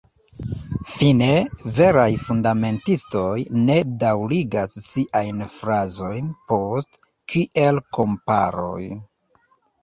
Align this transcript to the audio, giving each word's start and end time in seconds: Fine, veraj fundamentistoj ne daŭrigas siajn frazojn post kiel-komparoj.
Fine, 0.91 1.25
veraj 1.79 2.05
fundamentistoj 2.21 3.33
ne 3.57 3.75
daŭrigas 4.05 4.73
siajn 4.87 5.45
frazojn 5.57 6.33
post 6.55 6.99
kiel-komparoj. 7.35 8.81